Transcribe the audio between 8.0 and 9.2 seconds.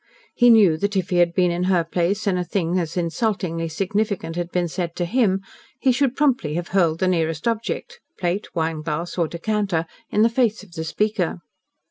plate, wineglass,